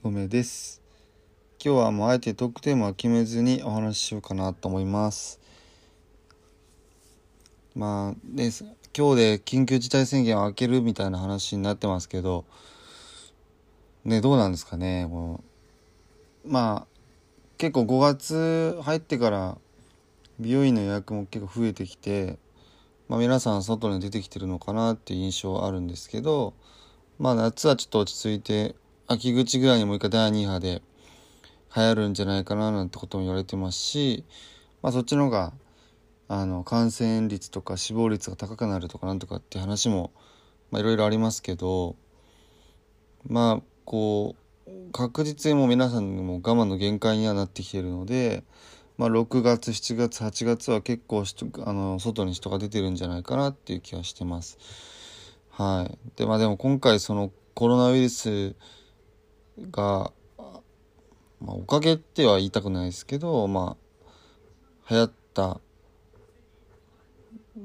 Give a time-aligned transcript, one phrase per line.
[0.00, 0.80] ゴメです。
[1.58, 5.40] 今日はもうあえてトークテーマは決めずにお話ししようかなと思います。
[7.74, 8.64] まあです。
[8.96, 12.44] 今日で緊急事態宣言を開けるみたいな話になってますけど
[14.04, 15.42] ねどうなんですかねも
[16.44, 16.86] うまあ
[17.58, 19.58] 結構5月入ってから
[20.38, 22.38] 美容院の予約も結構増えてきて、
[23.08, 26.54] まあ、皆さん外に出てきてるのかなっていう印象はあるんですけど
[27.18, 28.76] まあ夏はちょっと落ち着いて
[29.10, 30.82] 秋口ぐらいにもう一回第2波で
[31.74, 34.26] 流行るんじゃないかななんてことも言われてますし、
[34.82, 35.54] まあ、そっちの方が
[36.28, 40.12] あの感染率とか死亡率が高くなるとかなんとかって話も
[40.74, 41.96] いろいろありますけど
[43.26, 44.36] まあこ
[44.66, 48.44] う確実にもう皆さんも我慢の限界にはなってきてるので、
[48.98, 51.24] まあ、6月7月8月は結構
[51.64, 54.58] あの外に人が出てるんじゃないかなっていう気はしてます。
[55.48, 58.54] はい、でまあでも今回そのコロナウイルス
[59.70, 60.12] が、
[61.40, 63.76] まあ、おかげっては言いたくないですけどま
[64.86, 65.60] あ流行った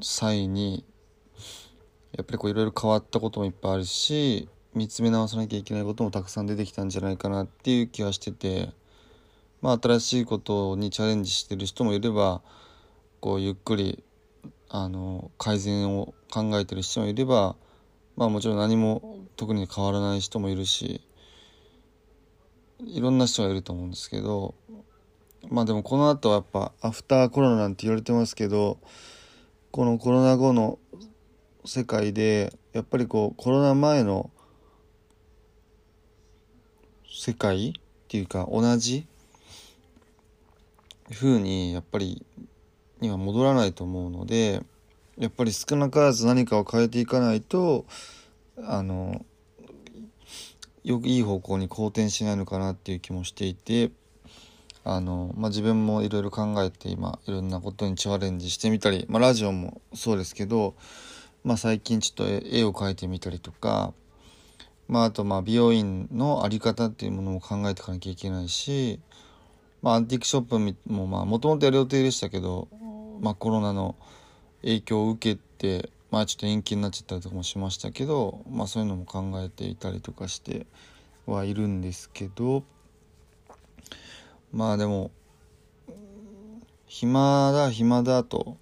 [0.02, 0.86] 際に
[2.16, 8.70] やっぱりこういろいろ変わったこともいっぱいあるし見つめ直さなきゃいけないこともたくさん出てきたんじゃないかなっていう気はしてて
[9.62, 12.42] まあ新しいことにチャレンジしてる人もいれば
[13.20, 14.04] こうゆっくり
[14.70, 17.56] あの改善を考えてる人もいれば
[18.16, 21.02] まあもちろん何も特に変わらない人もいるし
[22.88, 24.56] いろんな人がいると思うんですけど
[25.50, 28.78] まあでもこの後はやっぱアフターコロナなんて言われてますけど
[29.72, 30.80] このコロナ後の
[31.66, 34.30] 世界でやっぱりこうコロナ前の
[37.10, 39.06] 世界っていうか同じ
[41.12, 42.26] 風にやっぱり
[43.00, 44.62] には戻らないと思うので
[45.18, 47.86] やっぱり少なからず何かを変えていかないと
[48.64, 49.26] あの
[50.84, 53.92] よくいい方向に好転しないのかなっていう気もしていて
[54.84, 60.76] あの、まあ、自分もいろいろ考えて今いろんなことにチャレンジしてみたり、まあ、ラジオもそうですけど、
[61.44, 63.94] まあ、最近ちょっと絵を描いてみたりとか
[64.88, 69.00] まあ、あとまあ美容院の在り方っていうものも考えていかなきゃいけないし、
[69.82, 72.68] まあ、アンティークショップももともとやる予定でしたけど、
[73.22, 73.96] まあ、コロナの
[74.62, 80.68] 影響を受けて、まあ、ちょっと延期になっちゃったりとかもしましたけど、まあ、そういうのも考えていたりとかして
[81.26, 82.64] はいるんですけど
[84.52, 85.10] まあでも
[86.86, 88.58] 暇だ暇だと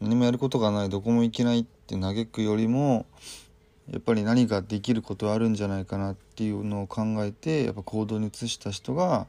[0.00, 3.06] 何もやることがないどこも行けないって嘆くよりも
[3.90, 9.26] やっぱり何かできることあるんじゃないかなっていうのを考えてやっぱ行動に移した人が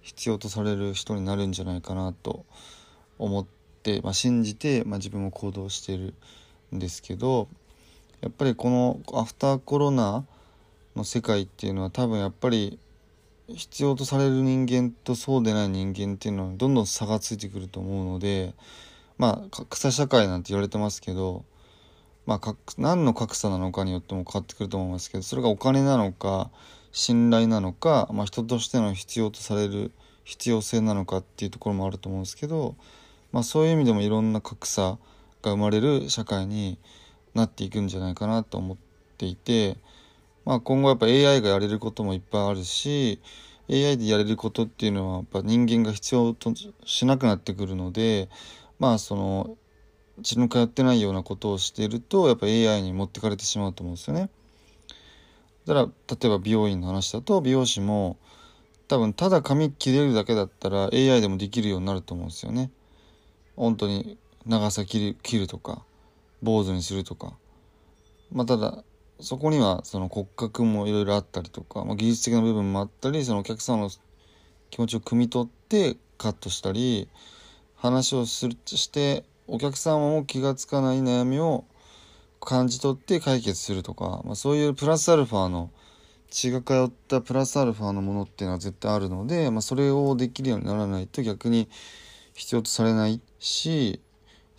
[0.00, 2.44] 必要とされる人になるんじゃないかなと
[3.20, 3.46] 思っ
[3.84, 6.14] て、まあ、信じて、まあ、自分も行動してる
[6.72, 7.48] ですけど
[8.20, 10.24] やっぱりこのアフターコロナ
[10.96, 12.78] の世界っていうのは多分やっぱり
[13.48, 18.54] 必要とされる人間とそうでない人間っていうのはどんどん差がついてくると思うので
[19.16, 21.44] まあ格差社会なんて言われてますけど
[22.28, 26.50] まあ、何の格差なのかによっても変わってくると思いますけどそれがお金なのか
[26.92, 29.92] 信頼なのか、まあ、人としての必要とされる
[30.24, 32.76] 必要性なのかっていうところもあると思うんですけど、
[33.32, 34.98] まあ、そういう意味でもいろんな格差
[35.42, 36.78] が生まれる社会に
[37.34, 38.76] なっていくんじゃないかなと思っ
[39.16, 39.76] ていて、
[40.44, 43.20] まあ、今後やっぱ AI がやれることもいっぱいあるし
[43.70, 46.52] AI でやれることっていうのはやっぱ人間が必要と
[46.84, 48.28] しなくなってくるので
[48.78, 49.56] まあその
[50.18, 54.30] 自分通ってないようなことをしているとやっぱ AI に持ってかれてしまうと思うんですよね。
[55.66, 58.16] だから例えば美容院の話だと美容師も
[58.88, 62.70] 多分ただ髪切れるだけだったら AI でもできるようになると思うんですよね。
[63.54, 64.16] 本当に
[64.48, 65.84] 長さ切る切るとか
[66.42, 67.36] 坊主にするとか。
[68.32, 68.82] まあただ
[69.20, 73.90] そこにはその骨格もいろいろあったりとか、まあ、技術的な部分もあったりそのお客さんの
[74.70, 77.08] 気持ちを汲み取ってカットしたり
[77.76, 81.64] 話をするしてお客様も気が付かない悩みを
[82.40, 85.70] 感じ取って解決するとか、まあ、そういうプラスアルファの
[86.30, 91.68] 血が通ったプラスアルファのものっていうのは絶対あるので、まあ、それをできるようにならないと逆に
[92.34, 94.00] 必要とされないし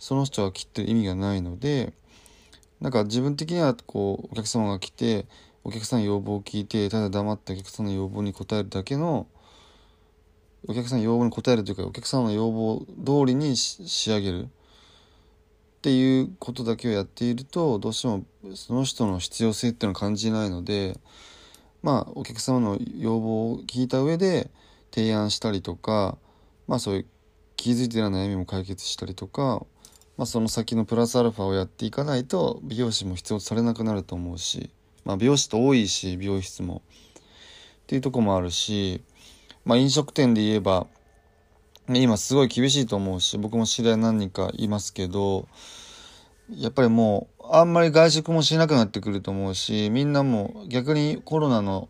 [0.00, 1.92] その人は切ってる意味がないので
[2.80, 5.26] なんか自分的にはこうお客様が来て
[5.62, 9.28] お客さんの要望を聞いてただ黙ってお客さんの要望に応えるだけの
[10.66, 14.48] お客さんの要望に応えるというかお客さんの要望通りに仕上げる。
[15.78, 20.98] っていうことだけをやっているとどうしてもその人の必要性っていうのを感じないので
[21.82, 24.50] まあお客様の要望を聞いた上で
[24.90, 26.18] 提案したりとか
[26.68, 27.06] まあそういう
[27.56, 29.66] 気づいてない悩みも解決したりとか、
[30.20, 34.68] まあ、その先のプラスアルファをやっていかないと美容師も必要とされなくなると思うし、
[35.06, 36.82] まあ、美容師と多いし美容室も。
[36.84, 37.22] っ
[37.86, 39.02] ていうとこもあるし、
[39.64, 40.88] まあ、飲食店で言えば
[41.88, 45.48] 今すごい厳しいと思うし僕も知り合い何人かいますけど
[46.50, 51.88] やっぱりもうあんまり外食もしなくなってくると思うしみんなも逆にコロナの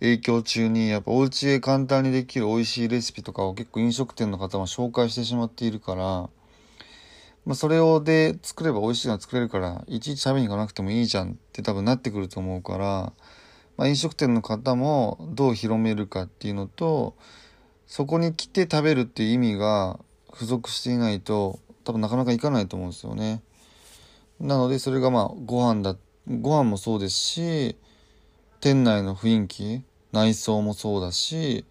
[0.00, 6.28] 影響中にやっぱお家で簡単にできる美味しいレシピとかを結構飲食店の方は紹介してしまっているから、
[7.48, 13.12] まあ、それをで作れば美味しいのは作れるからいちいち食べに行かなくてもいいじゃんって多分なってくると思うから、
[13.78, 17.16] まあ、飲食店の方もどう広めるかっていうのと
[17.86, 19.98] そこに来て食べるっていう意味が
[20.34, 23.40] 付属していないと多分なかなかいかないと思うんですよね。
[24.40, 25.96] なのでそれがまあご飯だ
[26.28, 27.76] ご飯もそうですし
[28.60, 31.64] 店内の雰囲気内装もそうだし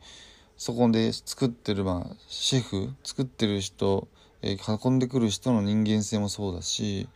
[0.57, 4.07] そこで作ってるまあシェフ作ってる人、
[4.41, 7.07] えー、運んでくる人の人間性もそうだし、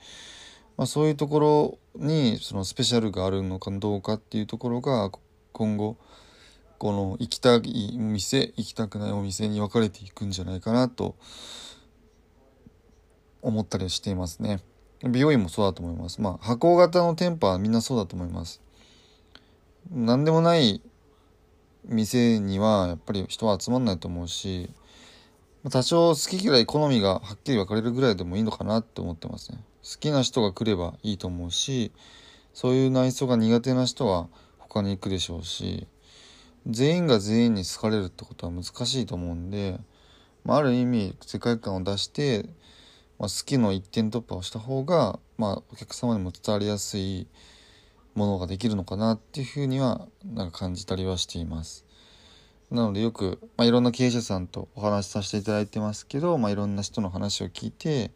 [0.78, 5.12] まあ、そういうところにそのスペシャルがあるのかどうかっていうところが
[5.52, 5.98] 今後
[6.78, 7.62] この行きたい
[7.96, 11.16] お店行きたくないお店に分かれていくんじゃないかなと
[13.42, 14.62] 思ったりしていますね。
[15.04, 16.22] 美容院もそうだと思います。
[16.22, 18.62] まあ箱型の店舗はみんなそうだと思います。
[19.92, 20.82] 何でもない
[21.86, 24.70] 店にはやっぱり人は集まんないと思うし
[25.70, 31.92] 多少好き嫌い好みがはっきり分かれるぐらいでもいいのかなって思ってますね好きな人が来ればいいと思うし
[32.54, 34.28] そういう内装が苦手な人は
[34.58, 35.88] 他に行くでしょうし
[36.66, 39.80] 全員が全員に好かれるってことは難しいと思うんで、
[40.46, 42.46] まあ、ある意味世界観を出して、
[43.20, 47.28] まあ、好きの一点突破をした方が、まあ、お客様にも伝わりやすい
[48.16, 51.86] ものができるのかなっていうふうにはなんか感じたりはしています。
[52.72, 58.12] なのでよく、まあ、いろんな経営者さんとお話しさせていただいてますけど、まあ、いろんな人の話を聞いて、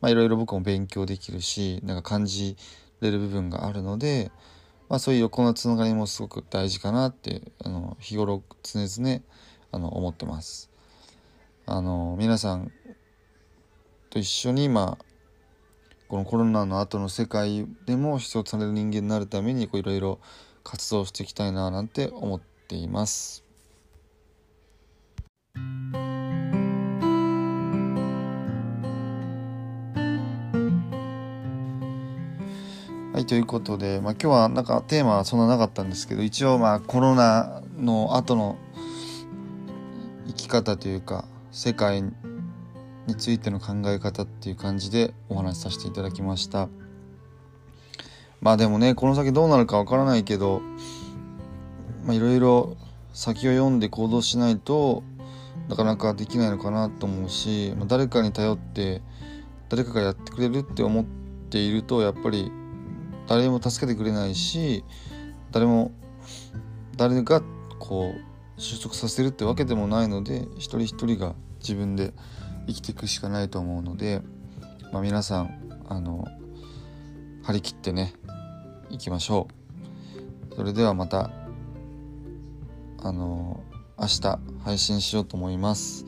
[0.00, 2.56] まあ、いろいろ僕も勉強できるしなんか感じ
[3.00, 4.32] れる部分があるので、
[4.88, 9.20] まあ、そういう横のつながりもすごく大事かなってあの日頃常々
[9.70, 10.70] あの思ってます。
[11.64, 12.72] あの皆さん
[14.10, 15.04] と一緒に、まあ、
[16.08, 20.18] このコロナの後の世界でも必要とされる人間になるためにいろいろ
[20.64, 23.51] 活動していきたいななんて思っています。
[33.22, 38.58] い、ということで、まあ、今日はなんかテーマはそんななかったんですけど一応まあコロナの後の
[40.26, 42.12] 生き方というか世界に
[43.16, 46.68] ついての考え方っていう感じでお話しさせていただきました。
[48.40, 50.62] まあでもねこの先どうなるかわからないけど
[52.08, 52.76] いろいろ
[53.12, 55.04] 先を読んで行動しないと
[55.68, 59.00] なかなかできないのかなと思うし、まあ、誰かに頼って
[59.68, 61.04] 誰かがやってくれるって思っ
[61.50, 62.50] ているとやっぱり
[63.26, 64.84] 誰も助けてくれないし
[65.50, 65.92] 誰も
[66.96, 67.42] 誰が
[67.78, 72.12] こう収束させるってわけでもないので一人一人が自分で
[72.66, 74.22] 生きていくしかないと思うので、
[74.92, 76.26] まあ、皆さんあの
[77.42, 78.14] 張り切ってね
[78.90, 79.48] いきましょ
[80.50, 80.54] う。
[80.54, 81.30] それではまた
[83.02, 83.62] あの
[83.98, 86.04] 明日配信しようと思います。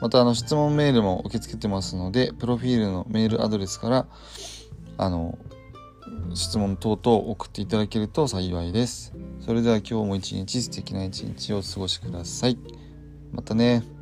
[0.00, 4.06] またあの質問メールも受け付けてますのでプロフィールのメールアドレスから
[4.98, 5.38] あの
[6.34, 9.14] 質問等々送っていただけると幸いです。
[9.40, 12.58] それでは今日も一日素敵な一日をお過ごしください。
[13.32, 13.93] またね。